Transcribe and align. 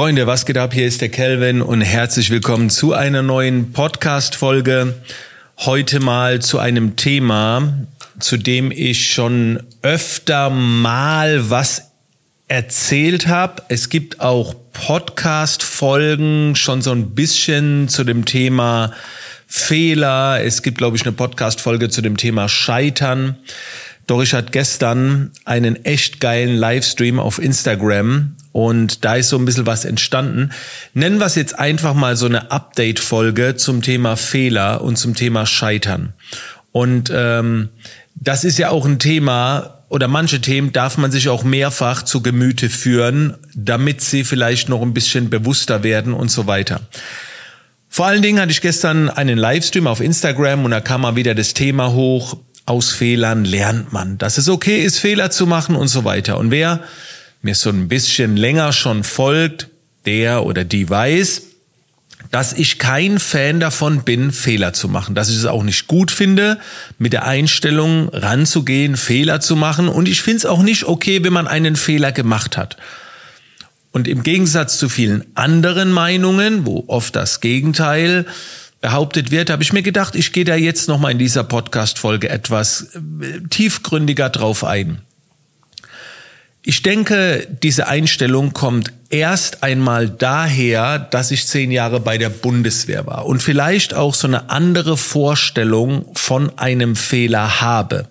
Freunde, 0.00 0.26
was 0.26 0.46
geht 0.46 0.56
ab? 0.56 0.72
Hier 0.72 0.86
ist 0.86 1.02
der 1.02 1.10
Kelvin 1.10 1.60
und 1.60 1.82
herzlich 1.82 2.30
willkommen 2.30 2.70
zu 2.70 2.94
einer 2.94 3.20
neuen 3.20 3.72
Podcast-Folge. 3.74 4.94
Heute 5.58 6.00
mal 6.00 6.40
zu 6.40 6.58
einem 6.58 6.96
Thema, 6.96 7.74
zu 8.18 8.38
dem 8.38 8.70
ich 8.70 9.12
schon 9.12 9.62
öfter 9.82 10.48
mal 10.48 11.50
was 11.50 11.90
erzählt 12.48 13.26
habe. 13.26 13.62
Es 13.68 13.90
gibt 13.90 14.20
auch 14.20 14.54
Podcast-Folgen 14.72 16.56
schon 16.56 16.80
so 16.80 16.92
ein 16.92 17.10
bisschen 17.10 17.90
zu 17.90 18.02
dem 18.02 18.24
Thema 18.24 18.94
Fehler. 19.46 20.42
Es 20.42 20.62
gibt, 20.62 20.78
glaube 20.78 20.96
ich, 20.96 21.02
eine 21.02 21.12
Podcast-Folge 21.12 21.90
zu 21.90 22.00
dem 22.00 22.16
Thema 22.16 22.48
Scheitern. 22.48 23.36
Doch 24.06 24.22
ich 24.22 24.32
hatte 24.32 24.50
gestern 24.50 25.30
einen 25.44 25.84
echt 25.84 26.20
geilen 26.20 26.56
Livestream 26.56 27.20
auf 27.20 27.38
Instagram 27.38 28.34
und 28.52 29.04
da 29.04 29.16
ist 29.16 29.28
so 29.28 29.38
ein 29.38 29.44
bisschen 29.44 29.66
was 29.66 29.84
entstanden. 29.84 30.50
Nennen 30.94 31.18
wir 31.18 31.26
es 31.26 31.34
jetzt 31.34 31.58
einfach 31.58 31.94
mal 31.94 32.16
so 32.16 32.26
eine 32.26 32.50
Update-Folge 32.50 33.56
zum 33.56 33.82
Thema 33.82 34.16
Fehler 34.16 34.82
und 34.82 34.96
zum 34.96 35.14
Thema 35.14 35.46
Scheitern. 35.46 36.14
Und 36.72 37.12
ähm, 37.14 37.68
das 38.14 38.44
ist 38.44 38.58
ja 38.58 38.70
auch 38.70 38.86
ein 38.86 38.98
Thema, 38.98 39.84
oder 39.88 40.08
manche 40.08 40.40
Themen 40.40 40.72
darf 40.72 40.98
man 40.98 41.10
sich 41.10 41.28
auch 41.28 41.42
mehrfach 41.42 42.02
zu 42.02 42.22
Gemüte 42.22 42.68
führen, 42.68 43.36
damit 43.54 44.00
sie 44.00 44.24
vielleicht 44.24 44.68
noch 44.68 44.82
ein 44.82 44.94
bisschen 44.94 45.30
bewusster 45.30 45.82
werden 45.82 46.12
und 46.12 46.30
so 46.30 46.46
weiter. 46.46 46.80
Vor 47.88 48.06
allen 48.06 48.22
Dingen 48.22 48.40
hatte 48.40 48.52
ich 48.52 48.60
gestern 48.60 49.10
einen 49.10 49.36
Livestream 49.36 49.88
auf 49.88 50.00
Instagram 50.00 50.64
und 50.64 50.70
da 50.70 50.80
kam 50.80 51.00
mal 51.00 51.16
wieder 51.16 51.34
das 51.34 51.54
Thema 51.54 51.92
hoch, 51.92 52.36
aus 52.66 52.92
Fehlern 52.92 53.44
lernt 53.44 53.92
man, 53.92 54.16
dass 54.16 54.38
es 54.38 54.48
okay 54.48 54.80
ist, 54.80 54.98
Fehler 54.98 55.32
zu 55.32 55.44
machen 55.48 55.74
und 55.74 55.88
so 55.88 56.04
weiter. 56.04 56.38
Und 56.38 56.52
wer 56.52 56.84
mir 57.42 57.54
so 57.54 57.70
ein 57.70 57.88
bisschen 57.88 58.36
länger 58.36 58.72
schon 58.72 59.04
folgt, 59.04 59.68
der 60.06 60.44
oder 60.44 60.64
die 60.64 60.88
weiß, 60.88 61.42
dass 62.30 62.52
ich 62.52 62.78
kein 62.78 63.18
Fan 63.18 63.60
davon 63.60 64.04
bin, 64.04 64.30
Fehler 64.30 64.72
zu 64.72 64.88
machen, 64.88 65.14
dass 65.14 65.30
ich 65.30 65.36
es 65.36 65.46
auch 65.46 65.62
nicht 65.62 65.86
gut 65.86 66.10
finde, 66.10 66.58
mit 66.98 67.12
der 67.12 67.26
Einstellung 67.26 68.08
ranzugehen, 68.10 68.96
Fehler 68.96 69.40
zu 69.40 69.56
machen 69.56 69.88
und 69.88 70.06
ich 70.06 70.22
finde 70.22 70.38
es 70.38 70.46
auch 70.46 70.62
nicht 70.62 70.84
okay, 70.84 71.24
wenn 71.24 71.32
man 71.32 71.48
einen 71.48 71.76
Fehler 71.76 72.12
gemacht 72.12 72.56
hat. 72.56 72.76
Und 73.92 74.06
im 74.06 74.22
Gegensatz 74.22 74.78
zu 74.78 74.88
vielen 74.88 75.24
anderen 75.34 75.90
Meinungen, 75.90 76.64
wo 76.64 76.84
oft 76.86 77.16
das 77.16 77.40
Gegenteil 77.40 78.26
behauptet 78.80 79.30
wird, 79.30 79.50
habe 79.50 79.64
ich 79.64 79.72
mir 79.72 79.82
gedacht, 79.82 80.14
ich 80.14 80.32
gehe 80.32 80.44
da 80.44 80.54
jetzt 80.54 80.88
nochmal 80.88 81.12
in 81.12 81.18
dieser 81.18 81.42
Podcast-Folge 81.42 82.28
etwas 82.28 82.94
äh, 82.94 83.40
tiefgründiger 83.48 84.30
drauf 84.30 84.62
ein. 84.62 85.02
Ich 86.62 86.82
denke, 86.82 87.48
diese 87.62 87.88
Einstellung 87.88 88.52
kommt 88.52 88.92
erst 89.08 89.62
einmal 89.62 90.10
daher, 90.10 90.98
dass 90.98 91.30
ich 91.30 91.46
zehn 91.46 91.70
Jahre 91.70 92.00
bei 92.00 92.18
der 92.18 92.28
Bundeswehr 92.28 93.06
war 93.06 93.26
und 93.26 93.42
vielleicht 93.42 93.94
auch 93.94 94.14
so 94.14 94.26
eine 94.26 94.50
andere 94.50 94.96
Vorstellung 94.98 96.04
von 96.14 96.58
einem 96.58 96.96
Fehler 96.96 97.62
habe. 97.62 98.08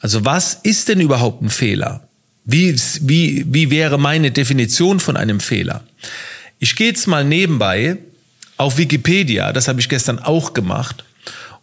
Also 0.00 0.24
was 0.24 0.54
ist 0.62 0.88
denn 0.88 1.00
überhaupt 1.00 1.42
ein 1.42 1.50
Fehler? 1.50 2.08
Wie, 2.44 2.74
wie, 3.02 3.44
wie 3.46 3.70
wäre 3.70 3.98
meine 3.98 4.30
Definition 4.32 4.98
von 4.98 5.16
einem 5.16 5.38
Fehler? 5.38 5.84
Ich 6.58 6.74
gehe 6.74 6.88
jetzt 6.88 7.06
mal 7.06 7.24
nebenbei 7.24 7.98
auf 8.56 8.78
Wikipedia, 8.78 9.52
das 9.52 9.68
habe 9.68 9.80
ich 9.80 9.88
gestern 9.88 10.18
auch 10.18 10.54
gemacht, 10.54 11.04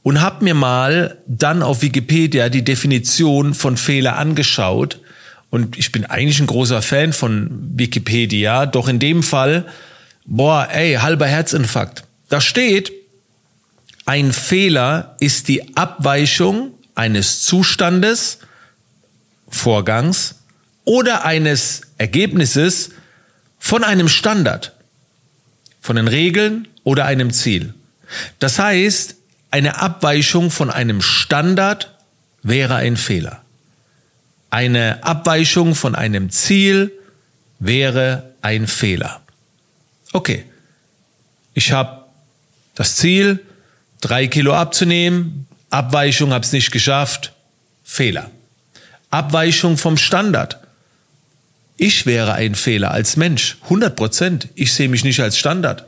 und 0.03 0.21
habe 0.21 0.43
mir 0.43 0.53
mal 0.53 1.17
dann 1.27 1.63
auf 1.63 1.81
Wikipedia 1.81 2.49
die 2.49 2.63
Definition 2.63 3.53
von 3.53 3.75
Fehler 3.75 4.17
angeschaut 4.17 4.99
und 5.49 5.77
ich 5.77 5.91
bin 5.91 6.05
eigentlich 6.05 6.39
ein 6.39 6.47
großer 6.47 6.81
Fan 6.81 7.13
von 7.13 7.49
Wikipedia, 7.75 8.65
doch 8.65 8.87
in 8.87 8.99
dem 8.99 9.23
Fall, 9.23 9.65
boah, 10.25 10.67
ey, 10.71 10.95
halber 10.95 11.25
Herzinfarkt. 11.25 12.03
Da 12.29 12.39
steht, 12.39 12.91
ein 14.05 14.31
Fehler 14.31 15.15
ist 15.19 15.47
die 15.47 15.75
Abweichung 15.75 16.73
eines 16.95 17.43
Zustandes, 17.43 18.39
Vorgangs 19.47 20.35
oder 20.83 21.25
eines 21.25 21.81
Ergebnisses 21.97 22.91
von 23.57 23.83
einem 23.83 24.07
Standard, 24.07 24.73
von 25.81 25.95
den 25.95 26.07
Regeln 26.07 26.67
oder 26.83 27.05
einem 27.05 27.31
Ziel. 27.33 27.73
Das 28.39 28.59
heißt, 28.59 29.15
eine 29.51 29.79
Abweichung 29.81 30.51
von 30.51 30.69
einem 30.69 31.01
Standard 31.01 31.95
wäre 32.43 32.75
ein 32.75 32.97
Fehler. 32.97 33.41
Eine 34.49 35.03
Abweichung 35.03 35.75
von 35.75 35.95
einem 35.95 36.29
Ziel 36.29 36.91
wäre 37.59 38.33
ein 38.41 38.67
Fehler. 38.67 39.21
Okay, 40.11 40.45
ich 41.53 41.71
habe 41.71 42.05
das 42.75 42.95
Ziel, 42.95 43.45
drei 44.01 44.27
Kilo 44.27 44.53
abzunehmen, 44.53 45.47
Abweichung 45.69 46.33
habe 46.33 46.45
es 46.45 46.51
nicht 46.51 46.71
geschafft, 46.71 47.33
Fehler. 47.83 48.31
Abweichung 49.11 49.77
vom 49.77 49.97
Standard. 49.97 50.59
Ich 51.77 52.05
wäre 52.05 52.33
ein 52.33 52.55
Fehler 52.55 52.91
als 52.91 53.17
Mensch, 53.17 53.57
100 53.63 53.95
Prozent. 53.95 54.49
Ich 54.55 54.73
sehe 54.73 54.89
mich 54.89 55.03
nicht 55.03 55.19
als 55.19 55.37
Standard. 55.37 55.85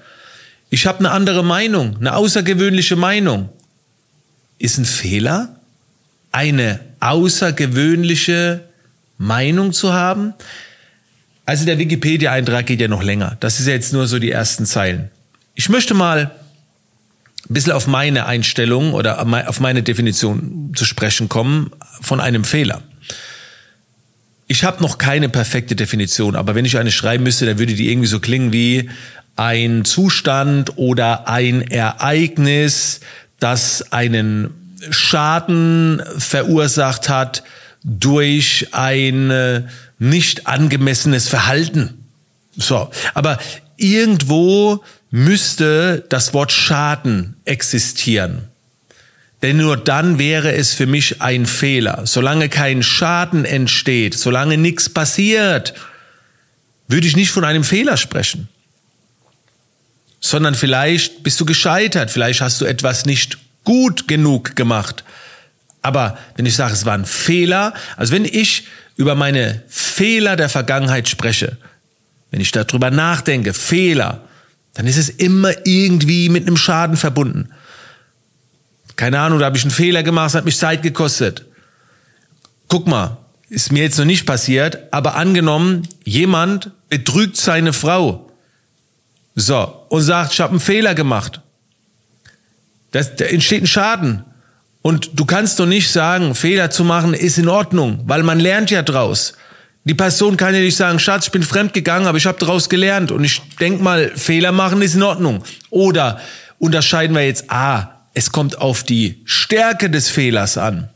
Ich 0.69 0.85
habe 0.85 0.99
eine 0.99 1.11
andere 1.11 1.43
Meinung, 1.43 1.97
eine 1.97 2.15
außergewöhnliche 2.15 2.95
Meinung. 2.95 3.49
Ist 4.57 4.77
ein 4.77 4.85
Fehler? 4.85 5.55
Eine 6.31 6.79
außergewöhnliche 7.01 8.61
Meinung 9.17 9.73
zu 9.73 9.93
haben. 9.93 10.33
Also 11.45 11.65
der 11.65 11.77
Wikipedia-Eintrag 11.79 12.65
geht 12.65 12.81
ja 12.81 12.87
noch 12.87 13.03
länger. 13.03 13.37
Das 13.39 13.59
ist 13.59 13.67
ja 13.67 13.73
jetzt 13.73 13.93
nur 13.93 14.07
so 14.07 14.19
die 14.19 14.31
ersten 14.31 14.65
Zeilen. 14.65 15.11
Ich 15.55 15.69
möchte 15.69 15.93
mal 15.93 16.31
ein 17.49 17.53
bisschen 17.53 17.73
auf 17.73 17.87
meine 17.87 18.25
Einstellung 18.25 18.93
oder 18.93 19.25
auf 19.49 19.59
meine 19.59 19.83
Definition 19.83 20.71
zu 20.75 20.85
sprechen 20.85 21.27
kommen 21.27 21.71
von 22.01 22.21
einem 22.21 22.45
Fehler. 22.45 22.81
Ich 24.47 24.63
habe 24.63 24.81
noch 24.81 24.97
keine 24.97 25.29
perfekte 25.29 25.75
Definition, 25.75 26.35
aber 26.35 26.55
wenn 26.55 26.65
ich 26.65 26.77
eine 26.77 26.91
schreiben 26.91 27.23
müsste, 27.23 27.45
dann 27.45 27.57
würde 27.59 27.73
die 27.73 27.89
irgendwie 27.89 28.07
so 28.07 28.19
klingen 28.19 28.53
wie 28.53 28.89
ein 29.35 29.85
Zustand 29.85 30.77
oder 30.77 31.27
ein 31.27 31.61
Ereignis, 31.61 32.99
das 33.39 33.91
einen 33.91 34.60
Schaden 34.89 36.01
verursacht 36.17 37.09
hat 37.09 37.43
durch 37.83 38.67
ein 38.71 39.29
äh, 39.29 39.63
nicht 39.99 40.47
angemessenes 40.47 41.27
Verhalten. 41.27 42.05
So, 42.57 42.89
aber 43.13 43.39
irgendwo 43.77 44.83
müsste 45.09 46.03
das 46.09 46.33
Wort 46.33 46.51
Schaden 46.51 47.35
existieren. 47.45 48.47
Denn 49.41 49.57
nur 49.57 49.77
dann 49.77 50.19
wäre 50.19 50.53
es 50.53 50.73
für 50.73 50.85
mich 50.85 51.21
ein 51.21 51.45
Fehler. 51.45 52.05
Solange 52.05 52.47
kein 52.47 52.83
Schaden 52.83 53.45
entsteht, 53.45 54.13
solange 54.13 54.57
nichts 54.57 54.89
passiert, 54.89 55.73
würde 56.87 57.07
ich 57.07 57.15
nicht 57.15 57.31
von 57.31 57.43
einem 57.43 57.63
Fehler 57.63 57.97
sprechen. 57.97 58.47
Sondern 60.19 60.53
vielleicht 60.53 61.23
bist 61.23 61.39
du 61.41 61.45
gescheitert, 61.45 62.11
vielleicht 62.11 62.41
hast 62.41 62.61
du 62.61 62.65
etwas 62.65 63.05
nicht 63.05 63.39
gut 63.63 64.07
genug 64.07 64.55
gemacht. 64.55 65.03
Aber 65.81 66.17
wenn 66.35 66.45
ich 66.45 66.55
sage, 66.55 66.73
es 66.73 66.85
war 66.85 66.93
ein 66.93 67.05
Fehler, 67.05 67.73
also 67.97 68.13
wenn 68.13 68.25
ich 68.25 68.67
über 68.95 69.15
meine 69.15 69.63
Fehler 69.67 70.35
der 70.35 70.49
Vergangenheit 70.49 71.09
spreche, 71.09 71.57
wenn 72.29 72.41
ich 72.41 72.51
darüber 72.51 72.91
nachdenke, 72.91 73.53
Fehler, 73.53 74.21
dann 74.73 74.87
ist 74.87 74.97
es 74.97 75.09
immer 75.09 75.53
irgendwie 75.65 76.29
mit 76.29 76.47
einem 76.47 76.57
Schaden 76.57 76.97
verbunden. 76.97 77.49
Keine 78.95 79.19
Ahnung, 79.19 79.39
da 79.39 79.45
habe 79.45 79.57
ich 79.57 79.63
einen 79.63 79.71
Fehler 79.71 80.03
gemacht, 80.03 80.29
es 80.29 80.35
hat 80.35 80.45
mich 80.45 80.57
Zeit 80.57 80.83
gekostet. 80.83 81.45
Guck 82.67 82.87
mal, 82.87 83.17
ist 83.49 83.71
mir 83.71 83.83
jetzt 83.83 83.97
noch 83.97 84.05
nicht 84.05 84.25
passiert, 84.25 84.77
aber 84.91 85.15
angenommen, 85.15 85.87
jemand 86.03 86.71
betrügt 86.89 87.35
seine 87.35 87.73
Frau. 87.73 88.31
So, 89.35 89.85
und 89.89 90.01
sagt, 90.03 90.33
ich 90.33 90.39
habe 90.39 90.51
einen 90.51 90.59
Fehler 90.59 90.95
gemacht. 90.95 91.41
Das, 92.91 93.15
da 93.15 93.25
entsteht 93.25 93.63
ein 93.63 93.67
Schaden. 93.67 94.23
Und 94.81 95.11
du 95.13 95.25
kannst 95.25 95.59
doch 95.59 95.65
nicht 95.65 95.91
sagen, 95.91 96.35
Fehler 96.35 96.71
zu 96.71 96.83
machen 96.83 97.13
ist 97.13 97.37
in 97.37 97.47
Ordnung, 97.47 98.01
weil 98.05 98.23
man 98.23 98.39
lernt 98.39 98.71
ja 98.71 98.81
draus. 98.81 99.33
Die 99.83 99.93
Person 99.93 100.37
kann 100.37 100.53
ja 100.53 100.61
nicht 100.61 100.75
sagen, 100.75 100.99
Schatz, 100.99 101.25
ich 101.25 101.31
bin 101.31 101.43
fremd 101.43 101.73
gegangen, 101.73 102.05
aber 102.05 102.17
ich 102.17 102.25
habe 102.25 102.37
daraus 102.37 102.69
gelernt 102.69 103.11
und 103.11 103.23
ich 103.23 103.41
denk 103.59 103.81
mal, 103.81 104.11
Fehler 104.15 104.51
machen 104.51 104.81
ist 104.81 104.95
in 104.95 105.03
Ordnung. 105.03 105.43
Oder 105.69 106.19
unterscheiden 106.59 107.15
wir 107.15 107.25
jetzt, 107.25 107.45
ah, 107.49 108.01
es 108.13 108.31
kommt 108.31 108.57
auf 108.59 108.83
die 108.83 109.21
Stärke 109.25 109.89
des 109.89 110.09
Fehlers 110.09 110.57
an. 110.57 110.89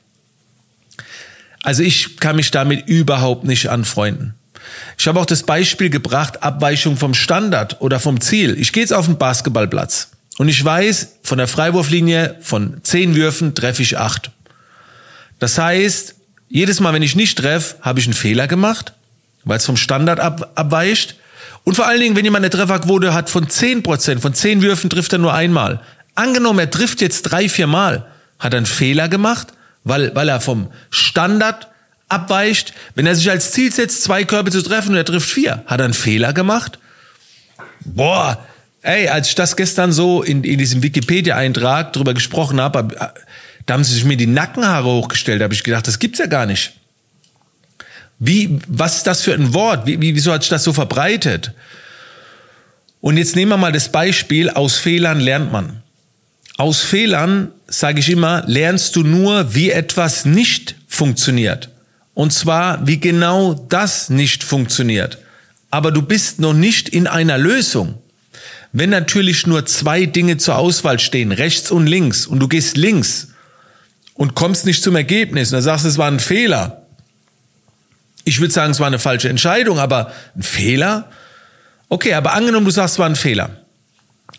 Also 1.63 1.81
ich 1.81 2.17
kann 2.17 2.35
mich 2.35 2.51
damit 2.51 2.87
überhaupt 2.87 3.43
nicht 3.43 3.69
anfreunden. 3.69 4.35
Ich 4.97 5.07
habe 5.07 5.19
auch 5.19 5.25
das 5.25 5.43
Beispiel 5.43 5.89
gebracht, 5.89 6.43
Abweichung 6.43 6.97
vom 6.97 7.13
Standard 7.13 7.81
oder 7.81 7.99
vom 7.99 8.21
Ziel. 8.21 8.59
Ich 8.59 8.71
gehe 8.71 8.83
jetzt 8.83 8.93
auf 8.93 9.05
den 9.05 9.17
Basketballplatz. 9.17 10.11
Und 10.37 10.49
ich 10.49 10.63
weiß, 10.63 11.19
von 11.23 11.37
der 11.37 11.47
Freiwurflinie 11.47 12.35
von 12.41 12.83
zehn 12.83 13.15
Würfen 13.15 13.55
treffe 13.55 13.81
ich 13.81 13.97
acht. 13.97 14.31
Das 15.39 15.57
heißt, 15.57 16.15
jedes 16.49 16.79
Mal, 16.79 16.93
wenn 16.93 17.01
ich 17.01 17.15
nicht 17.15 17.37
treffe, 17.37 17.75
habe 17.81 17.99
ich 17.99 18.05
einen 18.05 18.13
Fehler 18.13 18.47
gemacht, 18.47 18.93
weil 19.43 19.57
es 19.57 19.65
vom 19.65 19.77
Standard 19.77 20.19
ab, 20.19 20.51
abweicht. 20.55 21.15
Und 21.63 21.75
vor 21.75 21.87
allen 21.87 21.99
Dingen, 21.99 22.15
wenn 22.15 22.25
jemand 22.25 22.45
eine 22.45 22.49
Trefferquote 22.49 23.13
hat 23.13 23.29
von 23.29 23.47
10%, 23.47 24.19
von 24.19 24.33
10 24.33 24.61
Würfen 24.61 24.89
trifft 24.89 25.13
er 25.13 25.19
nur 25.19 25.33
einmal. 25.33 25.81
Angenommen, 26.15 26.59
er 26.59 26.69
trifft 26.69 27.01
jetzt 27.01 27.23
drei, 27.23 27.49
vier 27.49 27.67
Mal. 27.67 28.05
Hat 28.39 28.53
er 28.53 28.57
einen 28.57 28.65
Fehler 28.65 29.07
gemacht, 29.09 29.47
weil, 29.83 30.13
weil 30.15 30.29
er 30.29 30.41
vom 30.41 30.71
Standard 30.89 31.67
abweicht? 32.09 32.73
Wenn 32.93 33.07
er 33.07 33.15
sich 33.15 33.29
als 33.29 33.51
Ziel 33.51 33.71
setzt, 33.71 34.03
zwei 34.03 34.23
Körbe 34.25 34.51
zu 34.51 34.61
treffen 34.61 34.89
und 34.91 34.97
er 34.97 35.05
trifft 35.05 35.29
vier, 35.29 35.63
hat 35.65 35.79
er 35.79 35.85
einen 35.85 35.93
Fehler 35.93 36.33
gemacht? 36.33 36.79
Boah, 37.83 38.45
ey, 38.85 39.09
als 39.09 39.29
ich 39.29 39.35
das 39.35 39.55
gestern 39.55 39.91
so 39.91 40.21
in, 40.21 40.43
in 40.43 40.57
diesem 40.57 40.83
Wikipedia-Eintrag 40.83 41.93
drüber 41.93 42.13
gesprochen 42.13 42.61
habe, 42.61 43.13
da 43.65 43.73
haben 43.73 43.83
sie 43.83 43.93
sich 43.93 44.05
mir 44.05 44.17
die 44.17 44.27
Nackenhaare 44.27 44.85
hochgestellt, 44.85 45.41
da 45.41 45.45
habe 45.45 45.53
ich 45.53 45.63
gedacht, 45.63 45.87
das 45.87 45.99
gibt's 45.99 46.19
ja 46.19 46.27
gar 46.27 46.45
nicht. 46.45 46.73
Wie, 48.19 48.59
was 48.67 48.97
ist 48.97 49.07
das 49.07 49.21
für 49.21 49.33
ein 49.33 49.53
Wort? 49.53 49.85
Wie, 49.85 49.99
wie, 49.99 50.15
wieso 50.15 50.31
hat 50.31 50.43
sich 50.43 50.49
das 50.49 50.63
so 50.63 50.71
verbreitet? 50.71 51.51
Und 53.01 53.17
jetzt 53.17 53.35
nehmen 53.35 53.51
wir 53.51 53.57
mal 53.57 53.71
das 53.71 53.89
Beispiel, 53.89 54.49
aus 54.49 54.77
Fehlern 54.77 55.19
lernt 55.19 55.51
man. 55.51 55.81
Aus 56.57 56.81
Fehlern, 56.81 57.51
sage 57.67 57.99
ich 57.99 58.09
immer, 58.09 58.43
lernst 58.47 58.95
du 58.95 59.03
nur, 59.03 59.53
wie 59.53 59.71
etwas 59.71 60.25
nicht 60.25 60.75
funktioniert. 60.87 61.69
Und 62.13 62.31
zwar, 62.31 62.87
wie 62.87 62.99
genau 62.99 63.53
das 63.53 64.09
nicht 64.09 64.43
funktioniert. 64.43 65.17
Aber 65.69 65.91
du 65.91 66.01
bist 66.01 66.39
noch 66.39 66.53
nicht 66.53 66.87
in 66.87 67.07
einer 67.07 67.37
Lösung. 67.37 67.95
Wenn 68.77 68.89
natürlich 68.89 69.47
nur 69.47 69.65
zwei 69.65 70.05
Dinge 70.05 70.35
zur 70.35 70.57
Auswahl 70.57 70.99
stehen, 70.99 71.31
rechts 71.31 71.71
und 71.71 71.87
links, 71.87 72.27
und 72.27 72.39
du 72.39 72.49
gehst 72.49 72.75
links 72.75 73.29
und 74.15 74.35
kommst 74.35 74.65
nicht 74.65 74.83
zum 74.83 74.97
Ergebnis, 74.97 75.47
und 75.47 75.53
dann 75.53 75.61
sagst 75.61 75.85
du, 75.85 75.89
es 75.89 75.97
war 75.97 76.11
ein 76.11 76.19
Fehler, 76.19 76.85
ich 78.25 78.41
würde 78.41 78.53
sagen, 78.53 78.71
es 78.71 78.81
war 78.81 78.87
eine 78.87 78.99
falsche 78.99 79.29
Entscheidung, 79.29 79.79
aber 79.79 80.11
ein 80.35 80.43
Fehler? 80.43 81.09
Okay, 81.87 82.15
aber 82.15 82.33
angenommen, 82.33 82.65
du 82.65 82.71
sagst, 82.71 82.95
es 82.95 82.99
war 82.99 83.05
ein 83.05 83.15
Fehler. 83.15 83.61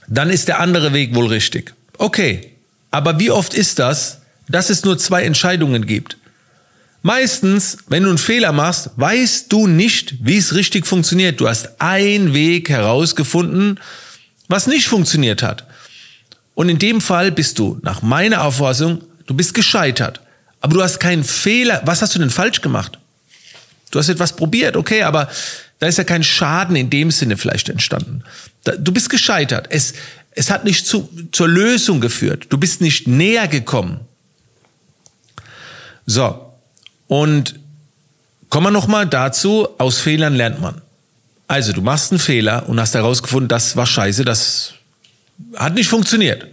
Dann 0.07 0.29
ist 0.29 0.49
der 0.49 0.61
andere 0.61 0.93
Weg 0.93 1.15
wohl 1.15 1.29
richtig. 1.29 1.73
Okay, 1.97 2.53
aber 2.91 3.19
wie 3.19 3.31
oft 3.31 3.55
ist 3.55 3.79
das, 3.79 4.21
dass 4.51 4.69
es 4.69 4.85
nur 4.85 4.99
zwei 4.99 5.23
Entscheidungen 5.23 5.87
gibt? 5.87 6.19
Meistens, 7.01 7.79
wenn 7.89 8.03
du 8.03 8.11
einen 8.11 8.19
Fehler 8.19 8.53
machst, 8.53 8.91
weißt 8.97 9.51
du 9.51 9.67
nicht, 9.67 10.17
wie 10.21 10.37
es 10.37 10.55
richtig 10.55 10.87
funktioniert. 10.87 11.41
Du 11.41 11.49
hast 11.49 11.81
einen 11.81 12.35
Weg 12.35 12.69
herausgefunden, 12.69 13.81
was 14.49 14.67
nicht 14.67 14.89
funktioniert 14.89 15.43
hat. 15.43 15.65
Und 16.55 16.69
in 16.69 16.79
dem 16.79 17.01
Fall 17.01 17.31
bist 17.31 17.59
du, 17.59 17.79
nach 17.83 18.03
meiner 18.03 18.43
Auffassung, 18.43 19.03
du 19.27 19.35
bist 19.35 19.55
gescheitert. 19.55 20.21
Aber 20.61 20.75
du 20.75 20.83
hast 20.83 20.99
keinen 21.01 21.25
Fehler. 21.25 21.83
Was 21.85 22.03
hast 22.03 22.15
du 22.15 22.19
denn 22.19 22.31
falsch 22.31 22.63
gemacht? 22.63 22.99
Du 23.91 23.99
hast 23.99 24.09
etwas 24.09 24.35
probiert, 24.35 24.77
okay, 24.77 25.03
aber 25.03 25.29
da 25.79 25.87
ist 25.87 25.99
ja 25.99 26.05
kein 26.05 26.25
Schaden 26.25 26.77
in 26.77 26.91
dem 26.91 27.11
Sinne 27.11 27.37
vielleicht 27.37 27.69
entstanden. 27.69 28.25
Du 28.79 28.93
bist 28.93 29.11
gescheitert. 29.11 29.67
Es, 29.71 29.95
es 30.33 30.51
hat 30.51 30.65
nicht 30.65 30.87
zu, 30.87 31.09
zur 31.33 31.49
Lösung 31.49 32.01
geführt. 32.01 32.47
Du 32.49 32.59
bist 32.59 32.81
nicht 32.81 33.07
näher 33.07 33.49
gekommen. 33.49 34.01
So. 36.07 36.53
Und 37.07 37.59
kommen 38.49 38.67
wir 38.67 38.71
nochmal 38.71 39.07
dazu, 39.07 39.69
aus 39.79 39.99
Fehlern 39.99 40.35
lernt 40.35 40.61
man. 40.61 40.81
Also, 41.49 41.73
du 41.73 41.81
machst 41.81 42.13
einen 42.13 42.19
Fehler 42.19 42.69
und 42.69 42.81
hast 42.81 42.95
herausgefunden, 42.95 43.49
das 43.49 43.77
war 43.77 43.87
scheiße, 43.87 44.25
das 44.25 44.75
hat 45.55 45.75
nicht 45.75 45.89
funktioniert. 45.89 46.47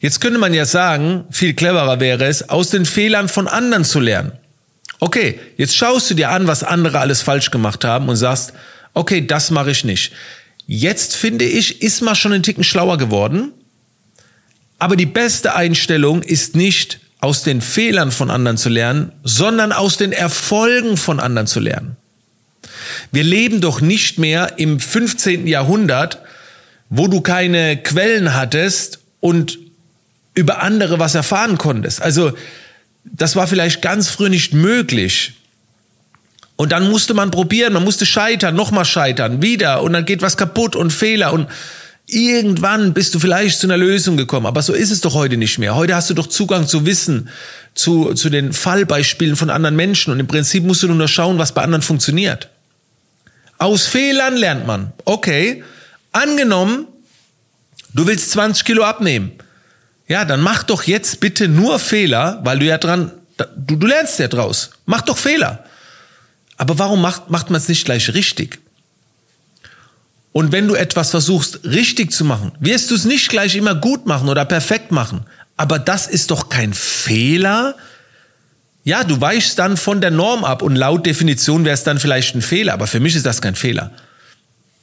Jetzt 0.00 0.20
könnte 0.20 0.38
man 0.38 0.52
ja 0.52 0.66
sagen, 0.66 1.24
viel 1.30 1.54
cleverer 1.54 2.00
wäre 2.00 2.26
es, 2.26 2.48
aus 2.50 2.68
den 2.70 2.84
Fehlern 2.84 3.28
von 3.28 3.48
anderen 3.48 3.84
zu 3.84 4.00
lernen. 4.00 4.32
Okay, 5.00 5.40
jetzt 5.56 5.76
schaust 5.76 6.10
du 6.10 6.14
dir 6.14 6.30
an, 6.30 6.46
was 6.46 6.62
andere 6.62 6.98
alles 6.98 7.22
falsch 7.22 7.50
gemacht 7.50 7.84
haben 7.84 8.08
und 8.08 8.16
sagst, 8.16 8.52
okay, 8.92 9.26
das 9.26 9.50
mache 9.50 9.70
ich 9.70 9.84
nicht. 9.84 10.12
Jetzt 10.66 11.16
finde 11.16 11.44
ich, 11.44 11.82
ist 11.82 12.00
man 12.02 12.14
schon 12.14 12.32
einen 12.32 12.42
Ticken 12.42 12.64
schlauer 12.64 12.98
geworden. 12.98 13.52
Aber 14.78 14.96
die 14.96 15.06
beste 15.06 15.54
Einstellung 15.54 16.22
ist 16.22 16.54
nicht 16.54 17.00
aus 17.20 17.42
den 17.42 17.60
Fehlern 17.60 18.10
von 18.10 18.30
anderen 18.30 18.58
zu 18.58 18.68
lernen, 18.68 19.12
sondern 19.22 19.72
aus 19.72 19.96
den 19.96 20.12
Erfolgen 20.12 20.96
von 20.96 21.20
anderen 21.20 21.46
zu 21.46 21.60
lernen. 21.60 21.96
Wir 23.12 23.24
leben 23.24 23.60
doch 23.60 23.80
nicht 23.80 24.18
mehr 24.18 24.54
im 24.58 24.80
15. 24.80 25.46
Jahrhundert, 25.46 26.18
wo 26.90 27.08
du 27.08 27.20
keine 27.20 27.76
Quellen 27.76 28.34
hattest 28.34 29.00
und 29.20 29.58
über 30.34 30.62
andere 30.62 30.98
was 30.98 31.14
erfahren 31.14 31.58
konntest. 31.58 32.02
Also 32.02 32.32
das 33.04 33.36
war 33.36 33.46
vielleicht 33.46 33.82
ganz 33.82 34.08
früh 34.08 34.28
nicht 34.28 34.52
möglich. 34.52 35.34
Und 36.56 36.72
dann 36.72 36.88
musste 36.88 37.14
man 37.14 37.30
probieren, 37.30 37.72
man 37.72 37.84
musste 37.84 38.06
scheitern, 38.06 38.54
nochmal 38.54 38.84
scheitern, 38.84 39.42
wieder 39.42 39.82
und 39.82 39.92
dann 39.92 40.04
geht 40.04 40.22
was 40.22 40.36
kaputt 40.36 40.76
und 40.76 40.92
Fehler 40.92 41.32
und 41.32 41.48
irgendwann 42.06 42.94
bist 42.94 43.14
du 43.14 43.18
vielleicht 43.18 43.58
zu 43.58 43.66
einer 43.66 43.76
Lösung 43.76 44.16
gekommen. 44.16 44.46
Aber 44.46 44.62
so 44.62 44.72
ist 44.72 44.90
es 44.90 45.00
doch 45.00 45.14
heute 45.14 45.36
nicht 45.36 45.58
mehr. 45.58 45.74
Heute 45.74 45.96
hast 45.96 46.10
du 46.10 46.14
doch 46.14 46.28
Zugang 46.28 46.66
zu 46.66 46.86
Wissen, 46.86 47.28
zu, 47.74 48.14
zu 48.14 48.30
den 48.30 48.52
Fallbeispielen 48.52 49.36
von 49.36 49.50
anderen 49.50 49.74
Menschen 49.74 50.12
und 50.12 50.20
im 50.20 50.28
Prinzip 50.28 50.64
musst 50.64 50.82
du 50.82 50.88
nur 50.88 51.08
schauen, 51.08 51.38
was 51.38 51.52
bei 51.52 51.62
anderen 51.62 51.82
funktioniert. 51.82 52.50
Aus 53.58 53.86
Fehlern 53.86 54.36
lernt 54.36 54.66
man. 54.66 54.92
Okay, 55.04 55.62
angenommen, 56.12 56.86
du 57.94 58.06
willst 58.06 58.30
20 58.32 58.64
Kilo 58.64 58.84
abnehmen. 58.84 59.32
Ja, 60.06 60.24
dann 60.24 60.40
mach 60.40 60.62
doch 60.64 60.82
jetzt 60.82 61.20
bitte 61.20 61.48
nur 61.48 61.78
Fehler, 61.78 62.40
weil 62.44 62.58
du 62.58 62.66
ja 62.66 62.78
dran, 62.78 63.12
du, 63.36 63.76
du 63.76 63.86
lernst 63.86 64.18
ja 64.18 64.28
draus. 64.28 64.70
Mach 64.86 65.00
doch 65.00 65.16
Fehler. 65.16 65.64
Aber 66.56 66.78
warum 66.78 67.00
macht, 67.00 67.30
macht 67.30 67.50
man 67.50 67.60
es 67.60 67.68
nicht 67.68 67.84
gleich 67.84 68.12
richtig? 68.12 68.58
Und 70.32 70.50
wenn 70.52 70.66
du 70.66 70.74
etwas 70.74 71.10
versuchst 71.10 71.60
richtig 71.64 72.12
zu 72.12 72.24
machen, 72.24 72.52
wirst 72.58 72.90
du 72.90 72.96
es 72.96 73.04
nicht 73.04 73.28
gleich 73.28 73.54
immer 73.54 73.74
gut 73.74 74.06
machen 74.06 74.28
oder 74.28 74.44
perfekt 74.44 74.90
machen. 74.90 75.26
Aber 75.56 75.78
das 75.78 76.06
ist 76.06 76.30
doch 76.30 76.48
kein 76.48 76.74
Fehler. 76.74 77.76
Ja, 78.84 79.02
du 79.02 79.18
weichst 79.18 79.58
dann 79.58 79.78
von 79.78 80.02
der 80.02 80.10
Norm 80.10 80.44
ab 80.44 80.60
und 80.62 80.76
laut 80.76 81.06
Definition 81.06 81.64
wäre 81.64 81.74
es 81.74 81.84
dann 81.84 81.98
vielleicht 81.98 82.34
ein 82.34 82.42
Fehler, 82.42 82.74
aber 82.74 82.86
für 82.86 83.00
mich 83.00 83.16
ist 83.16 83.24
das 83.24 83.40
kein 83.40 83.54
Fehler. 83.54 83.90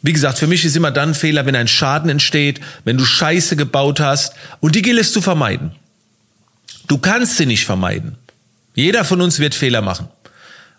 Wie 0.02 0.14
gesagt, 0.14 0.40
für 0.40 0.48
mich 0.48 0.66
ist 0.66 0.76
immer 0.76 0.90
dann 0.90 1.14
Fehler, 1.14 1.46
wenn 1.46 1.56
ein 1.56 1.68
Schaden 1.68 2.10
entsteht, 2.10 2.60
wenn 2.84 2.98
du 2.98 3.06
Scheiße 3.06 3.56
gebaut 3.56 4.00
hast 4.00 4.34
und 4.60 4.74
die 4.74 4.82
gilt 4.82 5.00
es 5.00 5.14
zu 5.14 5.22
vermeiden. 5.22 5.72
Du 6.88 6.98
kannst 6.98 7.38
sie 7.38 7.46
nicht 7.46 7.66
vermeiden. 7.66 8.16
Jeder 8.74 9.06
von 9.06 9.22
uns 9.22 9.38
wird 9.38 9.54
Fehler 9.54 9.82
machen, 9.82 10.08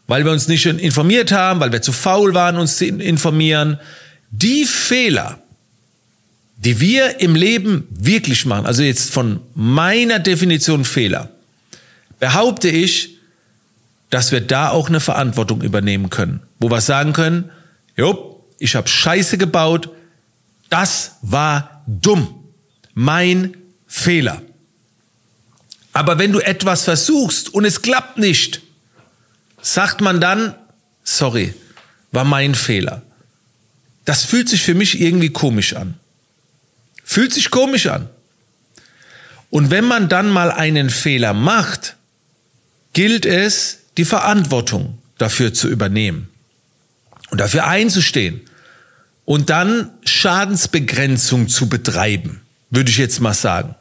weil 0.09 0.25
wir 0.25 0.33
uns 0.33 0.49
nicht 0.49 0.67
informiert 0.67 1.31
haben, 1.31 1.61
weil 1.61 1.71
wir 1.71 1.83
zu 1.83 1.93
faul 1.93 2.35
waren, 2.35 2.57
uns 2.57 2.79
zu 2.79 2.87
informieren. 2.87 3.79
Die 4.33 4.65
Fehler, 4.65 5.39
die 6.57 6.81
wir 6.81 7.21
im 7.21 7.37
Leben 7.37 7.87
wirklich 7.91 8.47
machen, 8.47 8.67
also 8.67 8.83
jetzt 8.83 9.13
von 9.13 9.41
meiner 9.55 10.19
Definition 10.19 10.85
Fehler, 10.85 11.31
behaupte 12.23 12.69
ich, 12.69 13.19
dass 14.11 14.31
wir 14.31 14.41
da 14.41 14.69
auch 14.69 14.89
eine 14.89 15.01
Verantwortung 15.01 15.61
übernehmen 15.61 16.09
können, 16.09 16.41
wo 16.61 16.71
wir 16.71 16.81
sagen 16.81 17.13
können, 17.13 17.51
jo, 17.97 18.47
ich 18.61 18.77
habe 18.77 18.87
Scheiße 18.87 19.39
gebaut, 19.39 19.91
das 20.71 21.17
war 21.23 21.83
dumm, 21.89 22.45
mein 22.95 23.57
Fehler. 23.89 24.41
Aber 25.93 26.21
wenn 26.21 26.31
du 26.31 26.39
etwas 26.39 26.85
versuchst 26.85 27.53
und 27.53 27.65
es 27.65 27.83
klappt 27.83 28.19
nicht, 28.19 28.63
sagt 29.61 30.01
man 30.01 30.21
dann, 30.21 30.55
sorry, 31.03 31.55
war 32.13 32.25
mein 32.25 32.55
Fehler. 32.55 33.03
Das 34.05 34.23
fühlt 34.25 34.49
sich 34.49 34.63
für 34.63 34.75
mich 34.75 35.01
irgendwie 35.01 35.31
komisch 35.31 35.75
an. 35.75 35.95
Fühlt 37.03 37.35
sich 37.35 37.51
komisch 37.51 37.89
an. 37.89 38.09
Und 39.51 39.73
wenn 39.73 39.85
man 39.85 40.09
dann 40.09 40.31
mal 40.31 40.53
einen 40.53 40.89
Fehler 40.89 41.35
macht, 41.35 41.97
gilt 42.93 43.27
es, 43.27 43.79
die 43.97 44.05
Verantwortung 44.05 44.99
dafür 45.19 45.55
zu 45.55 45.69
übernehmen 45.69 46.29
und 47.31 47.41
dafür 47.41 47.67
einzustehen 47.67 48.43
und 49.25 49.51
dann 49.51 49.91
Schadensbegrenzung 50.05 51.49
zu 51.49 51.69
betreiben, 51.69 52.41
würde 52.71 52.91
ich 52.91 52.99
jetzt 52.99 53.21
mal 53.21 53.35
sagen. 53.35 53.75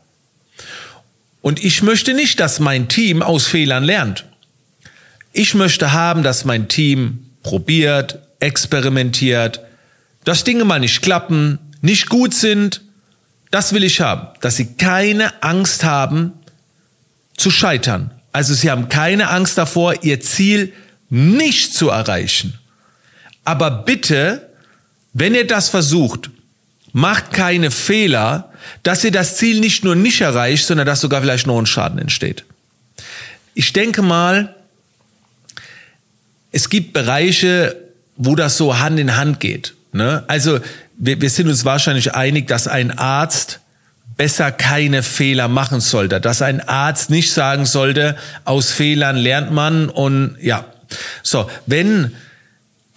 Und 1.41 1.63
ich 1.63 1.81
möchte 1.81 2.13
nicht, 2.13 2.39
dass 2.39 2.59
mein 2.59 2.87
Team 2.87 3.21
aus 3.23 3.47
Fehlern 3.47 3.83
lernt. 3.83 4.25
Ich 5.33 5.55
möchte 5.55 5.91
haben, 5.91 6.23
dass 6.23 6.45
mein 6.45 6.67
Team 6.67 7.25
probiert, 7.41 8.19
experimentiert, 8.39 9.61
dass 10.23 10.43
Dinge 10.43 10.65
mal 10.65 10.79
nicht 10.79 11.01
klappen, 11.01 11.57
nicht 11.81 12.09
gut 12.09 12.33
sind. 12.33 12.81
Das 13.49 13.73
will 13.73 13.83
ich 13.83 14.01
haben, 14.01 14.27
dass 14.41 14.57
sie 14.57 14.73
keine 14.75 15.41
Angst 15.41 15.83
haben 15.83 16.33
zu 17.35 17.49
scheitern. 17.49 18.11
Also 18.31 18.53
sie 18.53 18.71
haben 18.71 18.89
keine 18.89 19.29
Angst 19.29 19.57
davor, 19.57 20.03
ihr 20.03 20.19
Ziel 20.21 20.73
nicht 21.09 21.73
zu 21.73 21.89
erreichen. 21.89 22.57
Aber 23.43 23.71
bitte 23.71 24.51
wenn 25.13 25.35
ihr 25.35 25.47
das 25.47 25.69
versucht, 25.69 26.29
macht 26.93 27.31
keine 27.31 27.71
Fehler, 27.71 28.51
dass 28.83 29.03
ihr 29.03 29.11
das 29.11 29.37
Ziel 29.37 29.59
nicht 29.59 29.83
nur 29.83 29.95
nicht 29.95 30.21
erreicht, 30.21 30.65
sondern 30.65 30.85
dass 30.85 31.01
sogar 31.01 31.21
vielleicht 31.21 31.47
noch 31.47 31.59
ein 31.59 31.65
Schaden 31.65 31.99
entsteht. 31.99 32.45
Ich 33.53 33.73
denke 33.73 34.01
mal, 34.01 34.55
es 36.51 36.69
gibt 36.69 36.93
Bereiche, 36.93 37.75
wo 38.17 38.35
das 38.35 38.57
so 38.57 38.79
Hand 38.79 38.99
in 38.99 39.17
Hand 39.17 39.39
geht. 39.39 39.73
Ne? 39.93 40.23
Also 40.27 40.59
wir, 40.97 41.19
wir 41.21 41.29
sind 41.29 41.47
uns 41.47 41.65
wahrscheinlich 41.65 42.13
einig, 42.13 42.47
dass 42.47 42.67
ein 42.67 42.97
Arzt 42.97 43.59
besser 44.21 44.51
keine 44.51 45.01
Fehler 45.01 45.47
machen 45.47 45.79
sollte, 45.79 46.21
dass 46.21 46.43
ein 46.43 46.61
Arzt 46.61 47.09
nicht 47.09 47.33
sagen 47.33 47.65
sollte, 47.65 48.15
aus 48.45 48.71
Fehlern 48.71 49.17
lernt 49.17 49.49
man 49.49 49.89
und 49.89 50.37
ja. 50.39 50.65
So, 51.23 51.49
wenn 51.65 52.13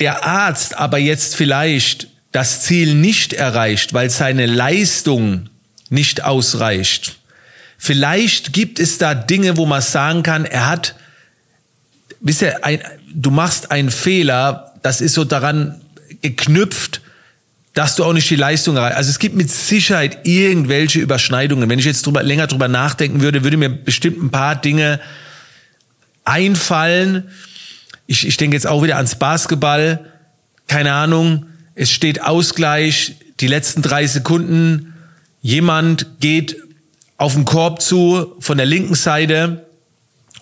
der 0.00 0.26
Arzt 0.26 0.76
aber 0.76 0.99
jetzt 0.99 1.35
vielleicht 1.35 2.09
das 2.33 2.61
Ziel 2.64 2.95
nicht 2.95 3.33
erreicht, 3.33 3.95
weil 3.95 4.11
seine 4.11 4.45
Leistung 4.45 5.49
nicht 5.88 6.23
ausreicht, 6.23 7.16
vielleicht 7.78 8.52
gibt 8.52 8.78
es 8.78 8.99
da 8.99 9.14
Dinge, 9.14 9.57
wo 9.57 9.64
man 9.64 9.81
sagen 9.81 10.23
kann, 10.23 10.45
er 10.45 10.66
hat, 10.66 10.95
wisst 12.21 12.43
ihr, 12.43 12.66
ein, 12.66 12.81
du 13.14 13.31
machst 13.31 13.71
einen 13.71 13.90
Fehler, 13.90 14.75
das 14.83 15.00
ist 15.00 15.14
so 15.14 15.25
daran 15.25 15.81
geknüpft, 16.21 17.00
dass 17.75 17.97
du 17.97 18.04
auch 18.04 18.12
nicht 18.12 18.31
die 18.31 18.37
Leistung 18.37 18.76
erreichst. 18.76 18.97
Also 18.97 19.11
es 19.11 19.19
gibt 19.19 19.35
mit 19.35 19.50
Sicherheit 19.50 20.26
irgendwelche 20.26 21.00
Überschneidungen. 21.00 21.69
Wenn 21.69 21.81
ich 21.81 21.85
jetzt 21.85 22.07
drüber, 22.07 22.23
länger 22.23 22.47
drüber 22.47 22.69
nachdenken 22.69 23.21
würde, 23.21 23.43
würde 23.43 23.57
mir 23.57 23.69
bestimmt 23.69 24.23
ein 24.23 24.31
paar 24.31 24.54
Dinge 24.54 25.00
einfallen. 26.25 27.25
Ich, 28.07 28.26
ich 28.26 28.37
denke 28.37 28.57
jetzt 28.57 28.69
auch 28.69 28.85
wieder 28.85 28.97
ans 28.97 29.16
Basketball. 29.16 30.09
Keine 30.69 30.93
Ahnung. 30.93 31.47
Es 31.75 31.90
steht 31.90 32.23
Ausgleich. 32.23 33.16
Die 33.40 33.49
letzten 33.49 33.83
drei 33.83 34.07
Sekunden. 34.07 34.95
Jemand 35.43 36.07
geht 36.21 36.57
auf 37.16 37.35
den 37.35 37.45
Korb 37.45 37.83
zu 37.83 38.37
von 38.38 38.57
der 38.57 38.66
linken 38.66 38.95
Seite 38.95 39.66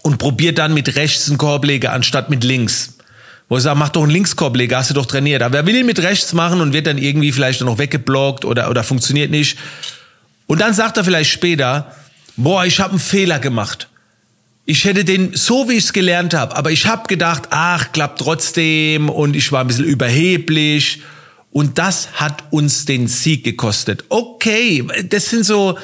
und 0.03 0.19
probiert 0.19 0.59
dann 0.59 0.75
mit 0.75 0.97
rechts 0.97 1.29
einen 1.29 1.39
Korbleger 1.39 1.93
anstatt 1.93 2.29
mit 2.29 2.45
links. 2.45 2.99
Wo 3.53 3.59
ich 3.59 3.65
sage, 3.65 3.79
mach 3.79 3.91
doch 3.91 4.05
einen 4.05 4.13
Linkskorbleger, 4.13 4.79
hast 4.79 4.89
du 4.89 4.95
doch 4.95 5.05
trainiert. 5.05 5.43
Aber 5.43 5.53
wer 5.53 5.67
will 5.67 5.77
ihn 5.77 5.85
mit 5.85 6.03
rechts 6.03 6.33
machen 6.33 6.63
und 6.63 6.73
wird 6.73 6.87
dann 6.87 6.97
irgendwie 6.97 7.33
vielleicht 7.33 7.61
noch 7.61 7.77
weggeblockt 7.77 8.47
oder, 8.47 8.71
oder 8.71 8.83
funktioniert 8.83 9.31
nicht. 9.31 9.59
Und 10.47 10.63
dann 10.63 10.73
sagt 10.73 10.97
er 10.97 11.05
vielleicht 11.05 11.31
später, 11.31 11.95
boah, 12.39 12.65
ich 12.65 12.81
habe 12.81 12.93
einen 12.93 12.99
Fehler 12.99 13.39
gemacht. 13.41 13.89
Ich 14.65 14.87
hätte 14.87 15.05
den 15.05 15.35
so, 15.35 15.69
wie 15.69 15.75
ich 15.75 15.85
es 15.85 15.93
gelernt 15.93 16.33
habe, 16.33 16.57
aber 16.57 16.71
ich 16.71 16.87
habe 16.87 17.07
gedacht, 17.09 17.49
ach, 17.51 17.93
klappt 17.93 18.21
trotzdem 18.21 19.11
und 19.11 19.37
ich 19.37 19.53
war 19.53 19.61
ein 19.61 19.67
bisschen 19.67 19.85
überheblich. 19.85 21.03
Und 21.51 21.79
das 21.79 22.09
hat 22.15 22.45
uns 22.53 22.87
den 22.87 23.07
Sieg 23.07 23.45
gekostet. 23.45 24.07
Okay, 24.09 24.83
das 25.11 25.29
sind 25.29 25.45
so, 25.45 25.77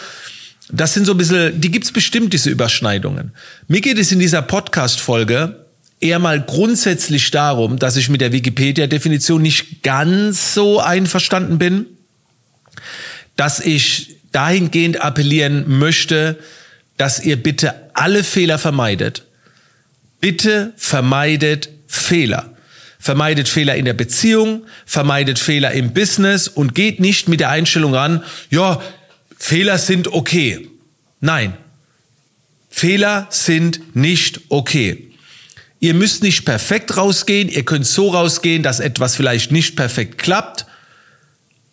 das 0.72 0.94
sind 0.94 1.04
so 1.04 1.12
ein 1.12 1.18
bisschen, 1.18 1.60
die 1.60 1.70
gibt's 1.70 1.92
bestimmt, 1.92 2.32
diese 2.32 2.48
Überschneidungen. 2.48 3.32
Mir 3.66 3.82
geht 3.82 3.98
es 3.98 4.10
in 4.10 4.20
dieser 4.20 4.40
Podcast-Folge 4.40 5.67
eher 6.00 6.18
mal 6.18 6.40
grundsätzlich 6.40 7.30
darum, 7.30 7.78
dass 7.78 7.96
ich 7.96 8.08
mit 8.08 8.20
der 8.20 8.32
Wikipedia-Definition 8.32 9.42
nicht 9.42 9.82
ganz 9.82 10.54
so 10.54 10.80
einverstanden 10.80 11.58
bin, 11.58 11.86
dass 13.36 13.60
ich 13.60 14.16
dahingehend 14.32 15.00
appellieren 15.00 15.78
möchte, 15.78 16.38
dass 16.96 17.24
ihr 17.24 17.36
bitte 17.36 17.74
alle 17.94 18.24
Fehler 18.24 18.58
vermeidet. 18.58 19.24
Bitte 20.20 20.72
vermeidet 20.76 21.68
Fehler. 21.86 22.52
Vermeidet 22.98 23.48
Fehler 23.48 23.76
in 23.76 23.84
der 23.84 23.94
Beziehung, 23.94 24.66
vermeidet 24.84 25.38
Fehler 25.38 25.70
im 25.72 25.92
Business 25.92 26.48
und 26.48 26.74
geht 26.74 26.98
nicht 26.98 27.28
mit 27.28 27.38
der 27.40 27.50
Einstellung 27.50 27.94
ran, 27.94 28.24
ja, 28.50 28.82
Fehler 29.36 29.78
sind 29.78 30.08
okay. 30.08 30.68
Nein, 31.20 31.54
Fehler 32.68 33.28
sind 33.30 33.96
nicht 33.96 34.40
okay. 34.48 35.07
Ihr 35.80 35.94
müsst 35.94 36.22
nicht 36.22 36.44
perfekt 36.44 36.96
rausgehen, 36.96 37.48
ihr 37.48 37.64
könnt 37.64 37.86
so 37.86 38.10
rausgehen, 38.10 38.62
dass 38.62 38.80
etwas 38.80 39.14
vielleicht 39.14 39.52
nicht 39.52 39.76
perfekt 39.76 40.18
klappt, 40.18 40.66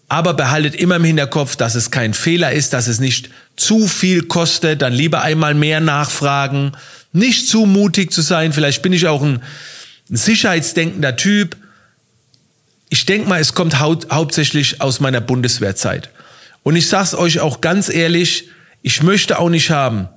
aber 0.07 0.35
behaltet 0.35 0.75
immer 0.75 0.97
im 0.97 1.03
Hinterkopf, 1.03 1.55
dass 1.55 1.73
es 1.73 1.89
kein 1.89 2.13
Fehler 2.13 2.51
ist, 2.51 2.73
dass 2.73 2.87
es 2.87 2.99
nicht 2.99 3.29
zu 3.55 3.87
viel 3.87 4.23
kostet, 4.23 4.83
dann 4.83 4.93
lieber 4.93 5.23
einmal 5.23 5.55
mehr 5.55 5.79
nachfragen, 5.79 6.73
nicht 7.13 7.47
zu 7.47 7.65
mutig 7.65 8.11
zu 8.11 8.21
sein, 8.21 8.53
vielleicht 8.53 8.83
bin 8.83 8.93
ich 8.93 9.07
auch 9.07 9.23
ein, 9.23 9.41
ein 10.11 10.15
sicherheitsdenkender 10.17 11.15
Typ. 11.15 11.57
Ich 12.89 13.07
denke 13.07 13.27
mal, 13.27 13.41
es 13.41 13.55
kommt 13.55 13.79
hau 13.79 13.97
hauptsächlich 14.11 14.81
aus 14.81 14.99
meiner 14.99 15.21
Bundeswehrzeit. 15.21 16.11
Und 16.61 16.75
ich 16.75 16.87
sage 16.87 17.05
es 17.05 17.15
euch 17.15 17.39
auch 17.39 17.61
ganz 17.61 17.89
ehrlich, 17.89 18.49
ich 18.83 19.01
möchte 19.01 19.39
auch 19.39 19.49
nicht 19.49 19.71
haben, 19.71 20.09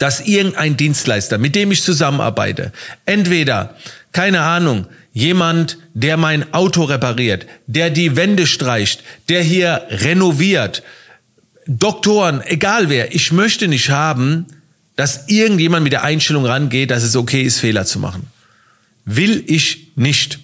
dass 0.00 0.20
irgendein 0.22 0.78
Dienstleister, 0.78 1.36
mit 1.36 1.54
dem 1.54 1.70
ich 1.70 1.82
zusammenarbeite, 1.82 2.72
entweder, 3.04 3.76
keine 4.12 4.40
Ahnung, 4.40 4.86
jemand, 5.12 5.76
der 5.92 6.16
mein 6.16 6.54
Auto 6.54 6.84
repariert, 6.84 7.46
der 7.66 7.90
die 7.90 8.16
Wände 8.16 8.46
streicht, 8.46 9.04
der 9.28 9.42
hier 9.42 9.82
renoviert, 9.90 10.82
Doktoren, 11.66 12.40
egal 12.46 12.88
wer, 12.88 13.14
ich 13.14 13.30
möchte 13.30 13.68
nicht 13.68 13.90
haben, 13.90 14.46
dass 14.96 15.28
irgendjemand 15.28 15.84
mit 15.84 15.92
der 15.92 16.02
Einstellung 16.02 16.46
rangeht, 16.46 16.90
dass 16.90 17.02
es 17.02 17.14
okay 17.14 17.42
ist, 17.42 17.60
Fehler 17.60 17.84
zu 17.84 17.98
machen. 17.98 18.26
Will 19.04 19.44
ich 19.46 19.92
nicht. 19.96 20.38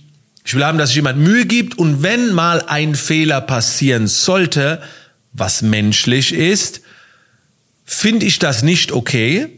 Ich 0.44 0.54
will 0.54 0.64
haben, 0.64 0.76
dass 0.76 0.90
sich 0.90 0.96
jemand 0.96 1.18
Mühe 1.18 1.46
gibt 1.46 1.78
und 1.78 2.02
wenn 2.02 2.30
mal 2.32 2.62
ein 2.66 2.94
Fehler 2.94 3.40
passieren 3.40 4.06
sollte, 4.06 4.82
was 5.32 5.62
menschlich 5.62 6.34
ist, 6.34 6.82
finde 7.86 8.26
ich 8.26 8.38
das 8.38 8.62
nicht 8.62 8.92
okay. 8.92 9.48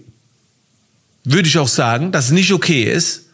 Würde 1.24 1.48
ich 1.48 1.58
auch 1.58 1.68
sagen, 1.68 2.12
dass 2.12 2.26
es 2.26 2.30
nicht 2.30 2.52
okay 2.52 2.84
ist. 2.84 3.24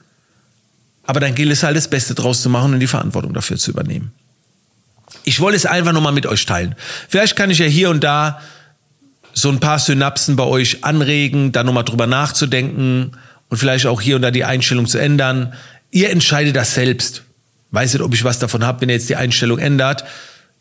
Aber 1.02 1.20
dann 1.20 1.34
gilt 1.34 1.52
es 1.52 1.62
halt, 1.62 1.76
das 1.76 1.88
Beste 1.88 2.14
draus 2.14 2.40
zu 2.40 2.48
machen 2.48 2.72
und 2.72 2.80
die 2.80 2.86
Verantwortung 2.86 3.34
dafür 3.34 3.58
zu 3.58 3.70
übernehmen. 3.70 4.12
Ich 5.24 5.40
wollte 5.40 5.56
es 5.56 5.66
einfach 5.66 5.92
nochmal 5.92 6.12
mit 6.12 6.26
euch 6.26 6.46
teilen. 6.46 6.74
Vielleicht 7.08 7.36
kann 7.36 7.50
ich 7.50 7.58
ja 7.58 7.66
hier 7.66 7.90
und 7.90 8.02
da 8.02 8.40
so 9.34 9.50
ein 9.50 9.60
paar 9.60 9.78
Synapsen 9.78 10.36
bei 10.36 10.44
euch 10.44 10.84
anregen, 10.84 11.52
da 11.52 11.64
nochmal 11.64 11.84
drüber 11.84 12.06
nachzudenken 12.06 13.12
und 13.48 13.58
vielleicht 13.58 13.86
auch 13.86 14.00
hier 14.00 14.16
und 14.16 14.22
da 14.22 14.30
die 14.30 14.44
Einstellung 14.44 14.86
zu 14.86 14.98
ändern. 14.98 15.52
Ihr 15.90 16.10
entscheidet 16.10 16.56
das 16.56 16.74
selbst. 16.74 17.22
Weiß 17.70 17.92
nicht, 17.92 18.02
ob 18.02 18.14
ich 18.14 18.24
was 18.24 18.38
davon 18.38 18.64
habe, 18.64 18.80
wenn 18.80 18.88
ihr 18.88 18.94
jetzt 18.94 19.08
die 19.08 19.16
Einstellung 19.16 19.58
ändert 19.58 20.04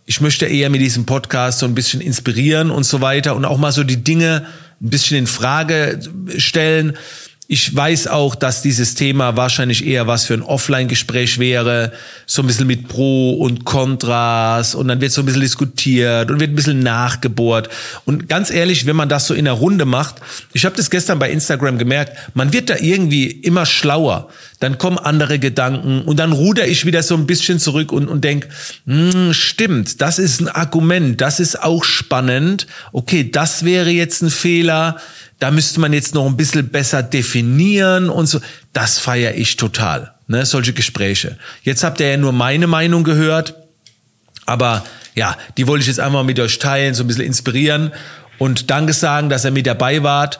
ich 0.05 0.21
möchte 0.21 0.45
eher 0.45 0.69
mit 0.69 0.81
diesem 0.81 1.05
Podcast 1.05 1.59
so 1.59 1.65
ein 1.65 1.75
bisschen 1.75 2.01
inspirieren 2.01 2.71
und 2.71 2.83
so 2.83 3.01
weiter 3.01 3.35
und 3.35 3.45
auch 3.45 3.57
mal 3.57 3.71
so 3.71 3.83
die 3.83 4.03
Dinge 4.03 4.45
ein 4.81 4.89
bisschen 4.89 5.17
in 5.17 5.27
Frage 5.27 5.99
stellen. 6.37 6.97
Ich 7.47 7.75
weiß 7.75 8.07
auch, 8.07 8.35
dass 8.35 8.61
dieses 8.61 8.95
Thema 8.95 9.35
wahrscheinlich 9.35 9.85
eher 9.85 10.07
was 10.07 10.25
für 10.25 10.33
ein 10.33 10.41
Offline-Gespräch 10.41 11.39
wäre, 11.39 11.91
so 12.25 12.41
ein 12.41 12.47
bisschen 12.47 12.67
mit 12.67 12.87
Pro 12.87 13.33
und 13.33 13.65
Kontras 13.65 14.75
und 14.75 14.87
dann 14.87 15.01
wird 15.01 15.11
so 15.11 15.21
ein 15.21 15.25
bisschen 15.25 15.41
diskutiert 15.41 16.31
und 16.31 16.39
wird 16.39 16.51
ein 16.51 16.55
bisschen 16.55 16.79
nachgebohrt. 16.79 17.67
Und 18.05 18.29
ganz 18.29 18.49
ehrlich, 18.49 18.85
wenn 18.85 18.95
man 18.95 19.09
das 19.09 19.27
so 19.27 19.33
in 19.33 19.43
der 19.43 19.55
Runde 19.55 19.83
macht, 19.83 20.15
ich 20.53 20.63
habe 20.63 20.77
das 20.77 20.89
gestern 20.89 21.19
bei 21.19 21.31
Instagram 21.31 21.77
gemerkt, 21.77 22.17
man 22.33 22.53
wird 22.53 22.69
da 22.69 22.77
irgendwie 22.77 23.27
immer 23.27 23.65
schlauer. 23.65 24.29
Dann 24.61 24.77
kommen 24.77 24.97
andere 24.97 25.37
Gedanken 25.37 26.03
und 26.03 26.19
dann 26.19 26.31
ruder 26.31 26.65
ich 26.65 26.85
wieder 26.85 27.03
so 27.03 27.15
ein 27.15 27.27
bisschen 27.27 27.59
zurück 27.59 27.91
und, 27.91 28.07
und 28.07 28.23
denk, 28.23 28.47
hm, 28.85 29.33
stimmt, 29.33 29.99
das 29.99 30.17
ist 30.17 30.39
ein 30.39 30.47
Argument, 30.47 31.19
das 31.19 31.41
ist 31.41 31.61
auch 31.61 31.83
spannend. 31.83 32.67
Okay, 32.93 33.29
das 33.29 33.65
wäre 33.65 33.89
jetzt 33.89 34.21
ein 34.21 34.29
Fehler 34.29 34.95
da 35.43 35.51
müsste 35.51 35.81
man 35.81 35.91
jetzt 35.91 36.15
noch 36.15 36.25
ein 36.25 36.37
bisschen 36.37 36.69
besser 36.69 37.03
definieren 37.03 38.09
und 38.09 38.27
so. 38.27 38.39
Das 38.71 38.97
feiere 38.97 39.35
ich 39.35 39.57
total, 39.57 40.13
ne, 40.27 40.45
solche 40.45 40.71
Gespräche. 40.71 41.37
Jetzt 41.63 41.83
habt 41.83 41.99
ihr 41.99 42.11
ja 42.11 42.15
nur 42.15 42.31
meine 42.31 42.65
Meinung 42.65 43.03
gehört, 43.03 43.53
aber 44.45 44.85
ja, 45.15 45.35
die 45.57 45.67
wollte 45.67 45.81
ich 45.81 45.87
jetzt 45.87 45.99
einmal 45.99 46.23
mit 46.23 46.39
euch 46.39 46.59
teilen, 46.59 46.93
so 46.93 47.03
ein 47.03 47.07
bisschen 47.07 47.25
inspirieren 47.25 47.91
und 48.37 48.71
Danke 48.71 48.93
sagen, 48.93 49.27
dass 49.27 49.43
ihr 49.43 49.51
mit 49.51 49.67
dabei 49.67 50.01
wart. 50.01 50.39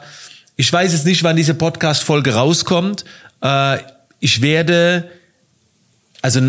Ich 0.56 0.72
weiß 0.72 0.94
jetzt 0.94 1.04
nicht, 1.04 1.22
wann 1.22 1.36
diese 1.36 1.52
Podcast-Folge 1.52 2.32
rauskommt. 2.32 3.04
Äh, 3.42 3.80
ich 4.20 4.40
werde, 4.40 5.10
also 6.22 6.40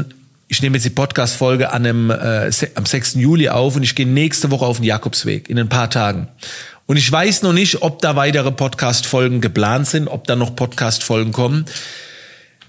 ich 0.47 0.61
nehme 0.61 0.77
jetzt 0.77 0.85
die 0.85 0.91
Podcast-Folge 0.91 1.73
an 1.73 1.85
einem, 1.85 2.09
äh, 2.09 2.49
am 2.75 2.85
6. 2.85 3.15
Juli 3.15 3.49
auf 3.49 3.75
und 3.75 3.83
ich 3.83 3.95
gehe 3.95 4.07
nächste 4.07 4.49
Woche 4.49 4.65
auf 4.65 4.77
den 4.77 4.85
Jakobsweg 4.85 5.49
in 5.49 5.59
ein 5.59 5.67
paar 5.67 5.89
Tagen. 5.89 6.29
Und 6.87 6.97
ich 6.97 7.11
weiß 7.11 7.41
noch 7.41 7.53
nicht, 7.53 7.81
ob 7.81 8.01
da 8.01 8.15
weitere 8.15 8.51
Podcast-Folgen 8.51 9.41
geplant 9.41 9.87
sind, 9.87 10.07
ob 10.07 10.27
da 10.27 10.35
noch 10.35 10.55
Podcast-Folgen 10.55 11.31
kommen. 11.31 11.65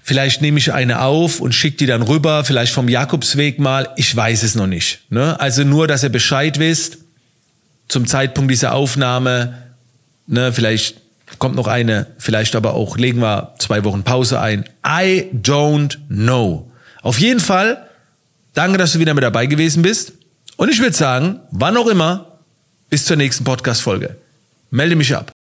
Vielleicht 0.01 0.41
nehme 0.41 0.57
ich 0.57 0.73
eine 0.73 1.01
auf 1.01 1.39
und 1.39 1.53
schicke 1.53 1.77
die 1.77 1.85
dann 1.85 2.01
rüber, 2.01 2.43
vielleicht 2.43 2.73
vom 2.73 2.89
Jakobsweg 2.89 3.59
mal. 3.59 3.89
Ich 3.97 4.15
weiß 4.15 4.43
es 4.43 4.55
noch 4.55 4.65
nicht. 4.65 5.01
Ne? 5.11 5.39
Also 5.39 5.63
nur, 5.63 5.87
dass 5.87 6.01
ihr 6.01 6.09
Bescheid 6.09 6.57
wisst, 6.59 6.99
zum 7.89 8.07
Zeitpunkt 8.07 8.49
dieser 8.49 8.73
Aufnahme, 8.73 9.61
ne, 10.25 10.51
vielleicht 10.51 10.95
kommt 11.39 11.55
noch 11.55 11.67
eine, 11.67 12.07
vielleicht 12.17 12.55
aber 12.55 12.73
auch, 12.73 12.97
legen 12.97 13.21
wir 13.21 13.53
zwei 13.59 13.83
Wochen 13.83 14.03
Pause 14.03 14.39
ein. 14.39 14.65
I 14.85 15.29
don't 15.33 15.97
know. 16.07 16.71
Auf 17.01 17.19
jeden 17.19 17.39
Fall, 17.39 17.85
danke, 18.53 18.77
dass 18.77 18.93
du 18.93 18.99
wieder 18.99 19.13
mit 19.13 19.23
dabei 19.23 19.45
gewesen 19.45 19.83
bist. 19.83 20.13
Und 20.55 20.69
ich 20.69 20.79
würde 20.79 20.95
sagen, 20.95 21.39
wann 21.51 21.77
auch 21.77 21.87
immer, 21.87 22.26
bis 22.89 23.05
zur 23.05 23.17
nächsten 23.17 23.43
Podcast-Folge. 23.43 24.15
Melde 24.71 24.95
mich 24.95 25.15
ab. 25.15 25.31